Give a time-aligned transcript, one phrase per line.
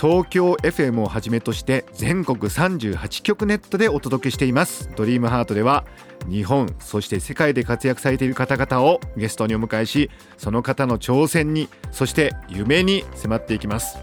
[0.00, 4.88] 東京 FM をはじめとして全国38局ネットでお届けしています。
[4.96, 5.84] ドリームハートでは
[6.26, 13.98] 日本そして世界で活躍されている方々をゲストにお迎えしその方の挑戦にそして夢に迫っていきます。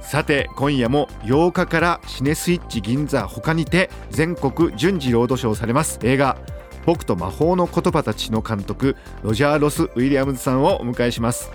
[0.00, 5.98] さて今夜も8日からシネスイッチ銀座他にて全国順次ロードショーされます。
[6.02, 6.38] 映画
[6.86, 11.50] 僕と魔法の言葉たちの監督ロジャー・ロス・ウィリアムズさんをお迎えします。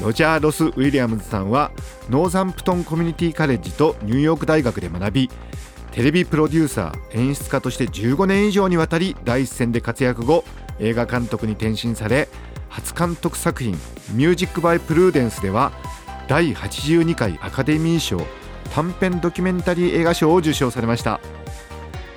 [0.00, 1.70] ロジャー・ロス・ウィリアムズさんは
[2.08, 5.30] ノーザンプトンコミュニティカレッジとニューヨーク大学で学び
[5.92, 10.44] テレビプロデューサー演出家として15年以上にわたり第一線で活躍後
[10.78, 12.28] 映画監督に転身され
[12.68, 13.72] 初監督作品
[14.14, 15.72] 「ミュージック・バイ・プルーデンス」では
[16.28, 18.20] 第82回アカデミー賞
[18.72, 21.20] 短編ドキュメンタリー映画賞を受賞されました。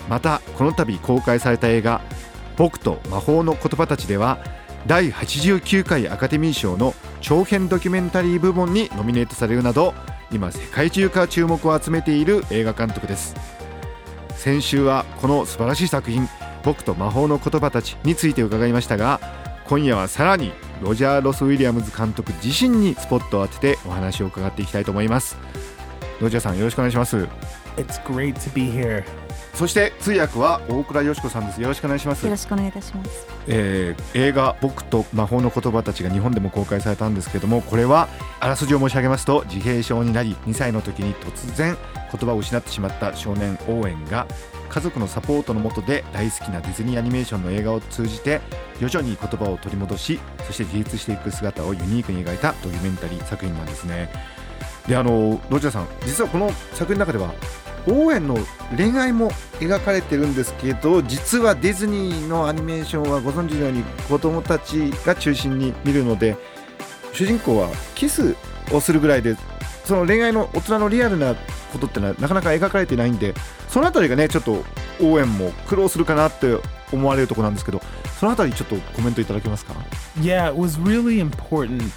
[0.09, 2.02] またこの度公開された映画
[2.58, 4.38] 「僕と魔法の言葉たち」では
[4.86, 9.94] 第89回アカデミー賞の長編ドキュメンタリー部門にノミネートされるなど
[10.31, 13.36] 今世界中から注目を集めている映画監督です。
[14.36, 16.28] 先週はこの素晴らしい作品
[16.66, 19.22] 「僕と魔法の言葉たち」について伺いましたが
[19.66, 25.38] 今夜はさらにロジャー・ロス・ウィリアムズ監督自身にスポットを当ててお話を伺っていきたいと思います。
[26.20, 27.25] ロジャーさんよろしくお願いします。
[29.53, 31.62] そして通訳は大倉よしこさんです。
[31.62, 32.23] よろしくお願いします。
[32.23, 33.28] よろしくお願いいたします。
[33.48, 38.08] えー、映画僕と魔法の言葉たちが日本でも公開されたんですけどもこれは
[38.40, 41.78] あらすじを申し上げますと自閉症になり2歳の時に突然
[42.12, 44.28] 言葉を失ってしまった少年オーエンが
[44.69, 48.41] 家族のサポートの下で大好きなディズニーアニメーションの映画を通じて
[48.80, 54.09] 徐々に言葉を取り戻しそして自立していく姿をユニークに描いたドキュメンタリー作品なんですね。
[54.88, 57.34] であのロジャーさん実はこの作品の中では
[57.88, 58.38] オーエンの
[58.75, 66.38] 恋愛も描かれてるんですけど実はディズニーのアニメーションはご存知のように子供たちが中心に見るので
[67.13, 68.35] 主人公はキス
[68.71, 69.35] をするぐらいで
[69.85, 71.35] その恋愛の大人のリアルな
[71.71, 73.33] ことってのはなかなか描かれてないんで
[73.67, 74.63] そのあたりがねちょっと
[75.01, 76.57] 応援も苦労するかなって
[76.91, 77.81] 思われるところなんですけど
[78.19, 79.73] そのあたりちょっとコメントいただけますか
[80.21, 81.91] ？Yeah, it was really important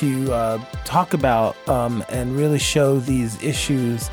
[0.00, 4.10] to uh, talk about um, and really show these issues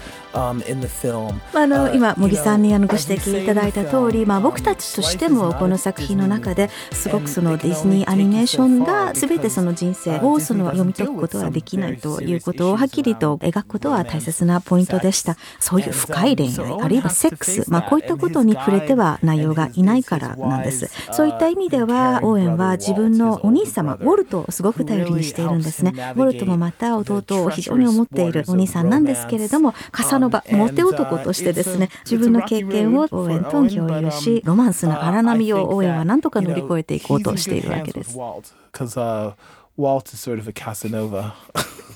[1.53, 15.37] あの今茂木さんにあのご指摘いただいた通り、まあ、僕たちとしてもこの作品の中ですごくそのディズニーアニメーションが全てその人生をその読み解くことはできないということをはっきりと描くことは大切なポイントでした。
[15.59, 20.89] そういう深い恋愛あるいはセックス、まあ、こういったことに触れては内容がいないからなんです。
[21.11, 25.91] そういった意味ではオーエンは自分のお兄様ウォルトをすごく頼りにしているんですね。
[26.15, 38.17] ウォルトもまた弟を非常に思っているお兄さんなんですけれども重の場モテ男としてですね自分の経験を応援と共有しロマンスな荒波を応援は何とか乗り越えていこうとしているわけです。
[39.75, 41.33] Walt is sort of a Casanova.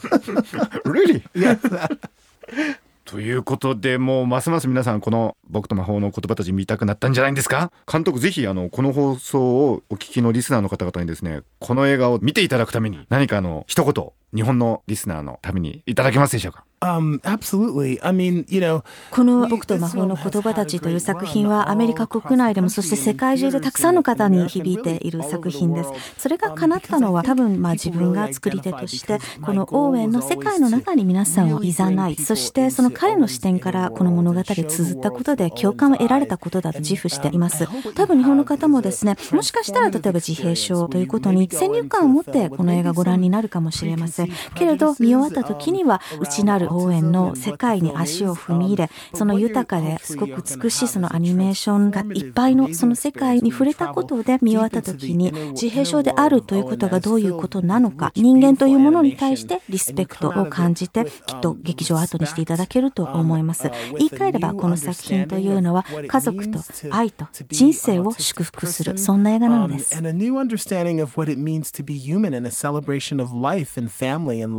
[0.84, 1.22] really?
[1.36, 1.58] Yeah.
[3.06, 7.72] ということでもうますます皆さんこの僕と魔法の言葉たち見たくなったんじゃないんですか？
[7.90, 9.40] 監督ぜひあのこの放送
[9.70, 17.98] をお聞きのリスナーの方々にですねこの映画を見ていただくために何かの一言日本のリスナーのためにいただけますでしょうか？Um, absolutely.
[18.04, 25.90] I mean, you know, この僕と魔法の言葉たちという作品はアメリカ国内でもそして世界中でたくさんの方に響いている作品です。
[26.20, 37.66] それが叶ったのは多分まあ自分が作り手としてこのオーウェンの世界の中に皆さんをいざないそしてその彼の視点からこの物語を綴ったことで共感を得られたことだと自負しています。
[37.96, 44.17] 多分日本の方もですねもしかしたら例えば自閉症ということに先入観を持ってこの映画ご覧になるかもしれません。
[44.56, 63.70] けれど見終わった時には内なる応援の世界に足を踏み入れその豊かですごく美しいそのアニメーションがいっぱいのその世界に触れたことで見終わった時に自閉症であるということがどういうことなのか人間というものに対してリスペクトを感じてきっと劇場を後にしていただけると思います。
[63.98, 66.60] 言い換えればこの作品というのは家族と
[66.92, 69.96] 愛と人生を祝福するそんな映画なのです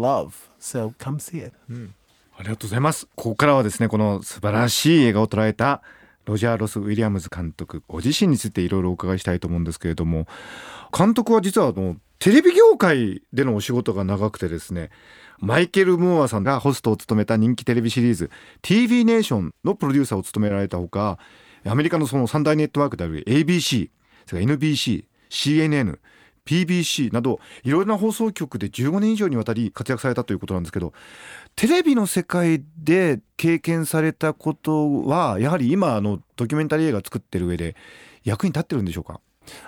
[0.00, 0.30] love.
[0.60, 1.52] So come see it.
[2.38, 3.06] ありがとうございます。
[3.16, 5.82] ここからはですね、この素晴らしい映画を捉えた
[6.28, 10.26] ロジャー・ロス・ウィリアムズ監督ご自身についていろいろお伺いしたいと思うんですけれども
[10.96, 14.90] 監督は実はあのテレビ業界でのお仕事が長くてですね
[15.38, 18.30] マイケル・ムーアさんがホストを務めた人気テレビシリーズ
[18.60, 21.18] TV ネーションのプロデューサーを務められたほか
[21.64, 23.88] アメリカのその三大ネットワークである ABC
[24.26, 25.98] それから NBC CNN
[26.48, 30.94] PBC などいろいろな放送局で15年以上にわたり活躍されたということなんですけど
[31.56, 37.76] テレビの世界で経験されたことはやはり今あのドキュメンタリー映画作ってる上で
[38.24, 39.20] 役に立ってるんでしょうか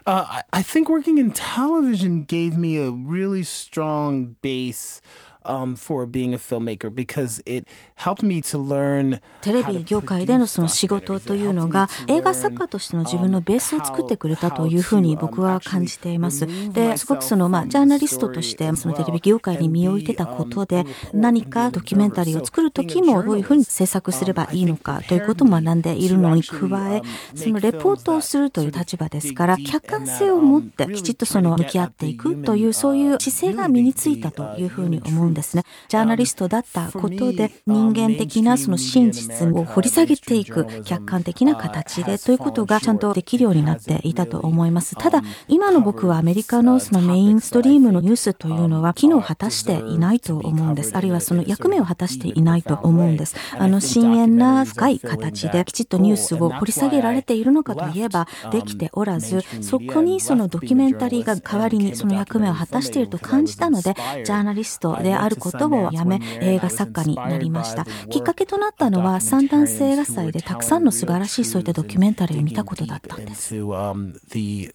[0.07, 5.03] ？Uh, I, I think working in television gave me a really strong base
[5.45, 7.67] um, for being a filmmaker because it
[7.97, 16.47] helped me to learn テレビ業界でのその仕事というのが映画作家としての自分のベースを作ってくれたというふうに僕は感じています。
[16.73, 26.57] ですごくそのまあジャーナリストとしてそのテレビ業界に身を置いてたことで何かドキュメンタリーを作る時もどういうふうに制作すればいいのかということを学んでいるのに加
[26.95, 27.03] え
[27.35, 35.65] そのレポートをするという立場ですから客観性を持ってきちっとその向き合っていくというそういう姿勢が身についたというふうに思うんですね。
[35.89, 44.97] ジャーナリストだったことで人間的なその真実を掘り下げていく客観的な形でということがちゃんとできるようになっていたと思います。
[44.97, 50.97] ただ今の僕はアメリカのそのメインストリームのニュースというのは機能を果たしていないと思うんです。
[50.97, 53.37] あるいはその役目を果たしていないと思うんです。
[53.59, 63.95] あの深遠な深い形できちっとニュースを掘り下げられているのかといえばできておらず、そこにそのドキュメンタリーが代わりにその役目を果たしていると感じたので、
[64.25, 67.85] ジャーナリストであることをやめ、映画作家になりました。
[68.09, 73.55] きっかけとなったのは、サンダンス映画祭でたくさんの素晴らしいそういったドキュメンタリーを見たことだったんです。
[73.57, 74.15] um,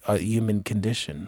[0.06, 1.26] uh.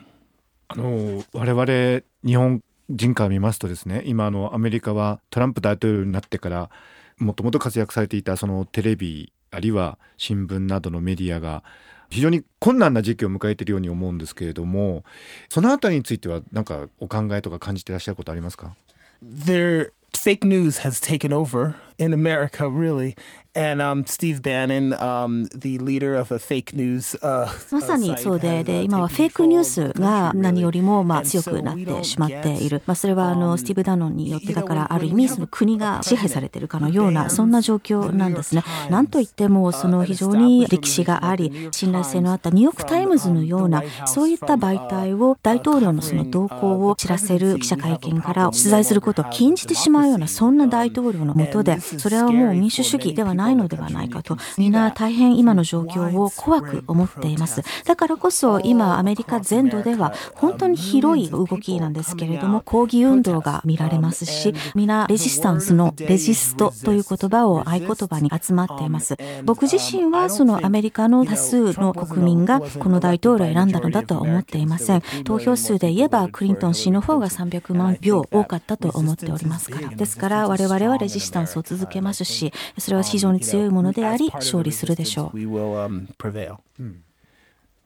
[0.70, 6.68] あの我々日本人から見ますとですね今あのアメリカはトランプ大統領になってから
[7.16, 11.62] もともと活躍されていたそのテレビあるいは新聞などのメディアが
[12.10, 15.04] 非常に困難な時期を迎えているように思うんですけれども
[15.48, 18.74] そのあたりについては何かお考えとか感じていらっしゃることありますか？
[19.20, 23.16] There, fake news has taken over in America, really.
[23.58, 32.82] And um, Steve Bannon, um, the leader of a fake news, uh, まさにそうで、で、今はフェイクニュースが何よりもまあ強くなってしまっている。
[32.86, 38.62] まあそれはあの、スティーブ・ダノンによってだからある意味その国が支配されているかのような、そんな状況なんですね。
[38.90, 57.62] なんといってもその非常に歴史があり、信頼性のあったニューヨーク・タイムズのような、そういった媒体を大統領のその動向を知らせる記者会見から取材することを禁じてしまうような、そんな大統領のもとで、それはもう民主主義ではないないのではないかと、みんな大変今の状況を怖く思っています。
[57.84, 69.16] だからこそ今アメリカ全土では本当に広い動きなんですけれども、抗議運動が見られますし、皆レジスタンスのレジストという言葉を合言葉に集まっています。
[69.44, 75.02] 僕自身はそのアメリカの多数の国民がこの大統領を選んだのだとは思っていません。
[75.24, 79.88] 投票数で言えばクリントン氏の方が300万票多かったと思っておりますから。
[79.88, 85.38] ですから我々はレジスタンスを続けますし、それは非常に強いものであり、勝利するでしょう。
[85.38, 86.06] um.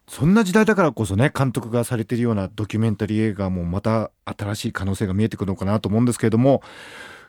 [0.08, 6.62] そんな時代だからこそね監督がされているようなドキュメンタリー映画もまた新しい可能性が見えてくるのかなと思うんですけれども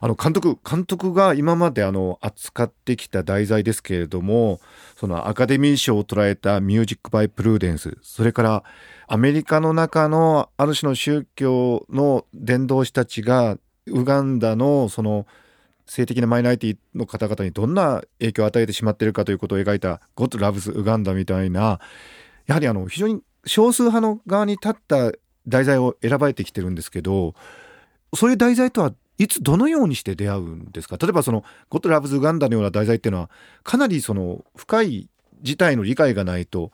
[0.01, 4.59] あの監督監督が今まであの扱ってきた題材ですけれども
[4.97, 8.63] そのアカデミー賞を取られた「Music by Prudence」それから
[9.07, 15.25] アメリカの中のある種の宗教の伝道師たちがウガンダのその
[15.85, 21.79] 性的なマイノリティの方々にどんな影響を与えてしまっているかということを描いた「God Loves Uganda」みたいな
[22.45, 25.11] やはりあの非常に少数派の側に立った
[25.47, 27.35] 題材を選ばれてきてるんですけど
[28.15, 30.97] そういう題材とはいつどのようにして出会うんですか？
[30.97, 33.29] 例えばその「ゴッド・ラブズ・ウガンダ」のような題材っていうのは
[33.63, 35.09] かなりその深い
[35.41, 36.71] 事態の理解がないと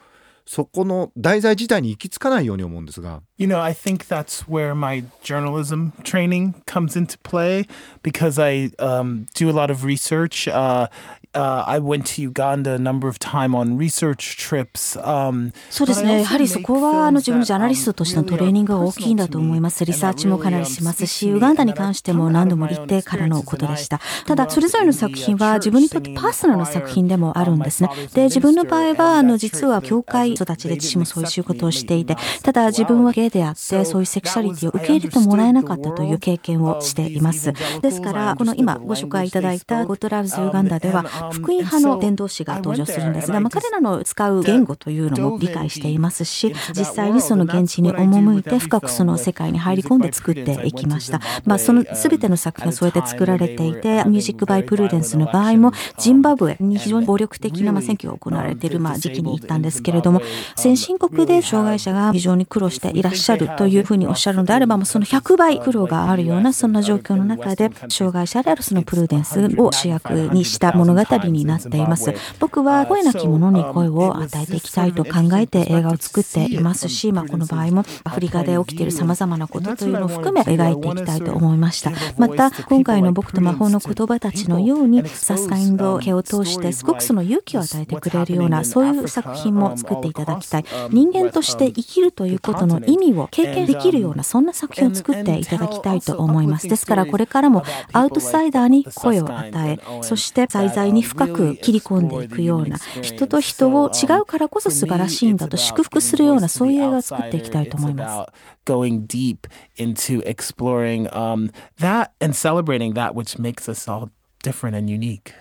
[0.49, 7.67] そこの題材自体に行き着かないように思うんですが You know, I think that's where my journalism training comes into play
[8.03, 10.49] because I um, do a lot of research.
[10.49, 10.89] Uh,
[11.33, 14.97] uh, I went to Uganda a number of times on research trips.
[14.97, 16.19] Um, そうですね。
[16.19, 19.85] やはりそこはあの自分のジャーナリストとしてのトレーニングが大きいんだと思います。
[19.85, 24.01] リサーチもかなりしますし、ウガンダに関しても何度も行ってからのことでした。
[24.25, 27.89] ただ、それぞれの作品は自分にとってパーソナルな作品でもあるんですね。
[28.13, 37.53] で、自分の場合は、あの、実は教会育ちで父もそういう仕事をしていて、ただ自分はゲイであって、そういうセクシャリティを受け入れてもらえなかったという経験をしています。
[37.81, 51.21] ですから、この今ご紹介いただいたゴッドラブズ・ウガンダでは、福音派の伝道師が登場するんですが、まあ、彼らの使う言語というのも理解していますし、実際にその現地に赴いて深くその世界に入り込んで作っていきました。
[51.45, 60.21] まあ、その全ての作品がそうやって作られていて、ミュージック・バイ・プルーデンスの場合も、ジンバブエに非常に暴力的な選挙が行われているまあ時期に行ったんですけれども、
[60.55, 72.13] 先進国で障害者が非常に苦労していらっしゃるというふうにおっしゃるのであれば、その100倍苦労があるようなそんな状況の中で、障害者であるそのプルーデンスを主役にした物語になっています。
[72.39, 81.91] 僕は声なき者に声を与えていきたいと考えて映画を作っていますし、まあ、この場合もアフリカで起きている様々なことというのを含め描いていきたいと思いました。
[82.17, 90.65] また、今回の僕と魔法の言葉たちのように、サスカインド系を通してすごくその勇気を与えてくれるような、そういう作品も作っていただきたい。
[90.89, 96.67] 人間として生きるということの意味を経験できるような、そんな作品を作っていただきたいと思います。
[96.67, 97.63] ですから、これからも
[97.93, 108.59] アウトサイダーに声を与え、そして在在に深く切り込んでいくような、人と人を違うからこそ素晴らしいんだと祝福するような、そういう映画を作っていきたいと思います。
[108.65, 109.47] going deep
[109.77, 111.49] into exploring um,
[111.79, 114.09] that and celebrating that which makes us all
[114.43, 115.33] different and unique.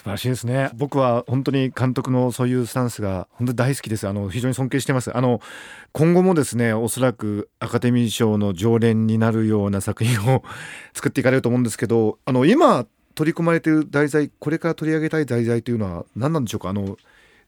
[0.00, 0.70] 素晴らしいですね。
[0.72, 4.08] 僕は本当に監督のそういうスタンスが本当に大好きです。
[4.08, 5.14] あの非常に尊敬してます。
[5.14, 5.42] あの
[5.92, 10.42] 今後もですねおそらくアカデミー賞の常連になるような作品を
[10.94, 16.70] 作っていかれると思うんですけどあの今取り込まれている題材これから取り上げたい題材というのは何なんでしょうか？
[16.70, 16.96] あの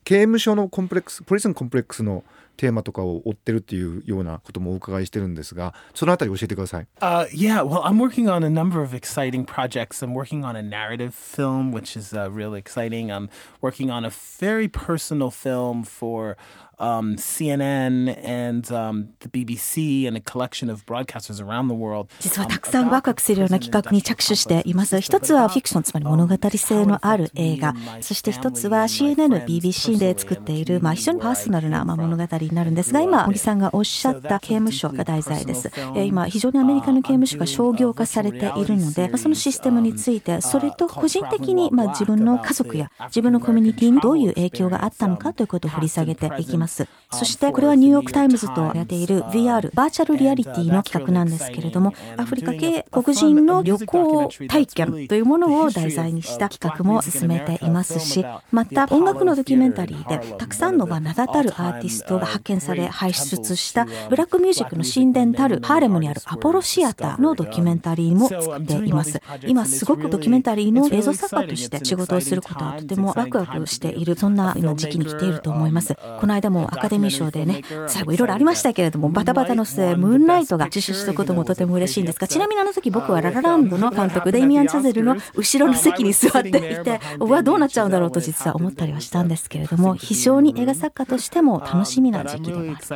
[0.04, 2.24] 刑務所のコンプレックスポリスンコンプレックスの
[2.56, 6.86] テーマとかを追ってるっていうようなこともお伺いしてるんですが、そのあたり教えてください。
[7.00, 10.02] Uh, yeah, well, I'm working on a number of exciting projects.
[10.02, 13.10] I'm working on a narrative film, which is uh, really exciting.
[13.10, 13.30] I'm
[13.62, 16.36] working on a very personal film for
[16.82, 22.08] um, CNN and um, the BBC and a collection of broadcasters around the world.
[22.20, 25.00] 実はたくさんワクワクするような企画に着手しています。
[25.00, 27.74] 一つはフィクション、つまり物語性のある映画。
[28.00, 35.70] そして一つは CNN、BBC で作っている、まあ、非常にパーソナルな、まあ、物語になるんですが、今、森さんがおっしゃった刑務所が題材です。
[35.94, 46.71] 今、非常にアメリカの刑務所が商業化されているので、そのシステムについて、それと個人的に、まあ、自分の家族や自分のコミュニティにどういう影響があったのかということを掘り下げていきます。
[47.10, 69.20] そしてこれはニューヨークタイムズとやっている VR バーチャルリアリティの企画なんですけれどもアフリカ系黒人の旅行体験というものを題材にした企画も進めていますしまた音楽のドキュメンタリーでたくさんの名だたるアーティストが発見され輩出したブラックミュージックの神殿たるハーレムにあるアポロシアターのドキュメンタリーも作っています。
[69.46, 75.94] 今すごくドキュメンタリーの映像作家として仕事をすることはとてもワクワクしているそんな今時期に来ていると思います。
[76.20, 92.92] この間もアカデミー賞でね、最後いろいろありましたけれども、バタバタの末、ムーンライトが受賞したこともとても嬉しいんですが、ちなみにあの時僕はララランドの監督、デイミアン・チャゼルの後ろの席に座っていて、うわ、どうなっちゃうんだろうと実は思ったりはしたんですけれども、非常に映画作家としても楽しみな時期でもあります。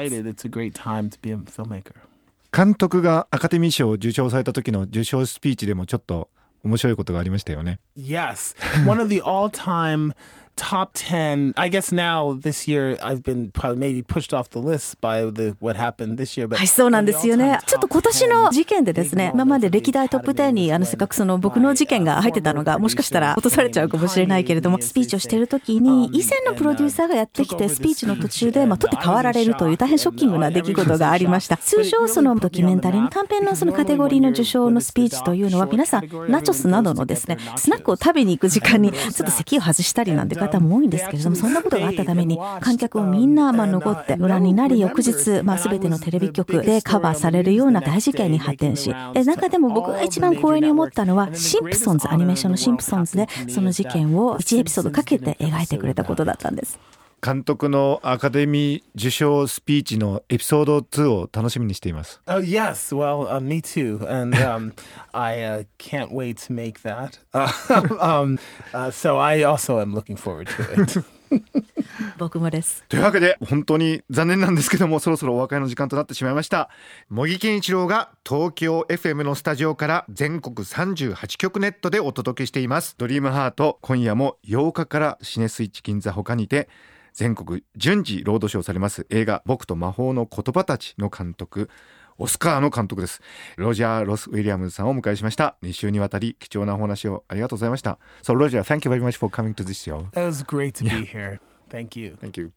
[2.52, 6.30] 監督がアカデミー賞を受賞された時の受賞スピーチでもちょっと
[6.64, 7.80] 面白いことがありましたよね。
[7.96, 8.56] Yes,
[8.88, 10.14] one of the all-time
[10.56, 15.00] top 10 i guess now this year i've been probably maybe pushed off the list
[15.00, 56.78] by the what happened this year but はいそうなんですよねちょっと今年の事件でですね今まで歴代トップ10にあのせっかくその僕の事件が入ってたのがもしかしたら落とされちゃうかもしれないけれどもスピーチをしている時に以前のプロデューサーがやってきてスピーチの途中でまあ取って代わられるという大変ショッキングな出来事がありました通常そのドキュメンタリーの短編のそのカテゴリーの受賞のスピーチというのは皆さんナチョスなどのですねスナックを食べに行く時間にちょっと席を外したりなんて方も多いんですけれどどもそんなことがあったために観客もみんなまあ残って ご覧になり翌日、まあ、全てのテレビ局でカバーされるような大事件に発展しえ中でも僕が一番光栄に思ったのはシンプソンズアニメーションのシンプソンズでその事件を1エピソードかけて描いてくれたことだったんです。
[57.22, 62.20] 監督のアカデミー受賞スピーチのエピソード2を楽しみにしています。
[62.26, 64.06] Oh, yes, well, uh, me too.
[64.08, 64.72] And um,
[65.12, 67.18] I uh, can't wait to make that.
[67.32, 68.38] um,
[68.72, 71.04] uh, so I also am looking forward to it.
[72.18, 76.70] 僕もですというわけで本当に残念なんですけどもそろそろお別れの時間となってしまいました
[77.10, 86.68] 茂木健一郎が東京 FM のスタジオから全国38局ネットでお届けしていますドリームハート今夜も8日からシネスイッチ銀座他にて
[87.16, 91.70] 全国順次ロードショーされます映画僕と魔法の言葉たちの監督
[92.18, 93.20] オスカーの監督です。
[93.56, 95.56] ロジャー・ロス・ウィリアムズさんをお迎えしました。
[95.62, 97.98] 2週にわたり貴重なお話をありがとうございました。
[98.22, 100.06] So, Roger, thank you very much for coming to this show.
[100.12, 101.40] It was great to be here.
[101.68, 102.16] Thank you.
[102.18, 102.52] Thank you.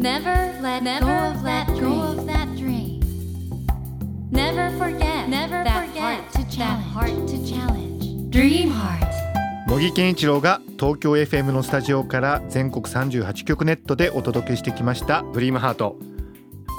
[0.00, 3.00] Never let never go of that go of that dream.
[4.30, 8.30] Never forget never that forget heart to that heart to challenge.
[8.30, 9.13] Dream heart.
[9.74, 15.98] 茂木健一郎が東京 FM のスタジオから全国38局ネットでお届けしてきました「ドリームハート。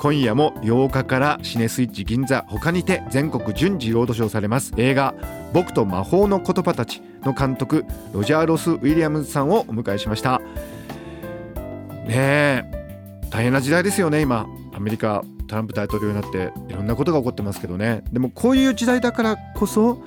[0.02, 4.74] 今夜も8日からシネスイッチ銀座他にて全国順次ロードショーされます。
[4.78, 5.14] 映画
[5.52, 7.84] 「僕と魔法の言葉たち」の監督
[8.14, 10.40] ロジャー・ロス・ウィリアムズさんをお迎えしました。
[12.08, 12.64] ねえ
[13.30, 14.48] 大変な時代ですよね今。
[14.74, 18.06] アメリカトランプ大統領になっていろんなことが起こってますけどね。
[18.14, 20.02] でもこういう時代だからこそ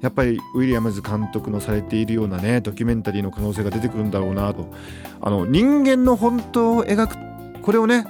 [0.00, 4.72] やっぱりウィリアムズ監督のされているようなねドキュメンタリーの可能性が出てくるんだろうなと。
[5.20, 7.16] あの人間の本当を描く
[7.62, 8.06] これをね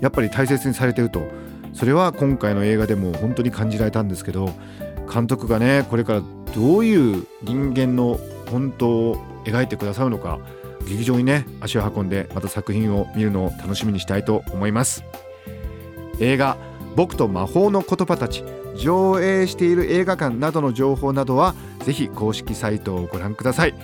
[0.00, 1.22] やっぱり大切にされてると。
[1.76, 4.48] それは今回の映画でも本当に感じられたんですけど
[5.12, 6.22] 監督がねこれから
[6.54, 8.18] どういう人間の
[8.50, 10.38] 本当を描いてくださるのか
[10.88, 15.04] 劇場にね足を運んでまた作品を見るのを楽しみにしたいと思います。
[16.18, 16.56] 映画
[16.96, 18.42] 「僕と魔法の言葉たち」
[18.76, 21.54] 上映している映画館などの情報などは
[21.84, 23.74] ぜひ公式サイトをご覧ください。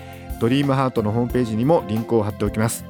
[0.41, 2.85] ドリームハートのホームページにもリンクを貼っておきます。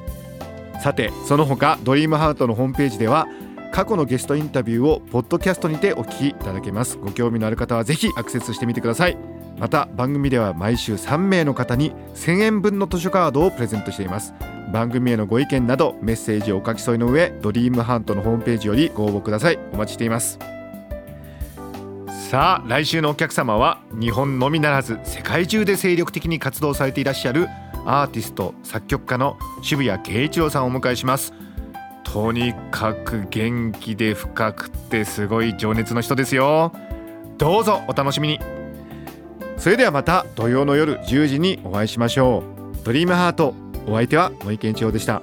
[0.81, 3.27] さてその他ドリームハートのホームページでは
[3.71, 6.97] 過去のゲストインタビューをポッドキャストにてお聞きいただけます。
[6.97, 9.17] ご興味のある方はぜひアクセスしてみてください。
[9.57, 14.33] また番組では毎週3名の方に1000円分の図書カードをプレゼントしています。
[14.71, 19.59] 番組へのご意見などメッセージをお書き添えの上ドリームハートのホームページよりご応募ください。
[19.73, 20.52] お待ちしています。
[22.33, 27.47] さあ来週のお客様は日本のみならず世界中で精力的に活動されていらっしゃる
[27.85, 31.31] アーティスト作曲家の渋谷慶一郎さんをお迎えします。
[32.03, 36.73] とにかく元気で深くてすごい情熱の人ですよ。
[37.37, 38.39] どうぞお楽しみに。
[39.57, 42.41] それではまた土曜の夜10時にお会いしましょ
[42.81, 42.83] う。
[42.83, 43.53] ドリームハート
[43.85, 45.21] お相手は森健一郎でした。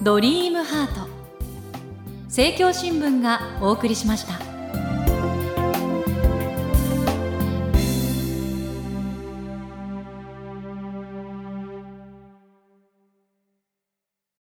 [0.00, 1.08] ドリームハート。
[2.26, 4.45] 政教新聞がお送りしました。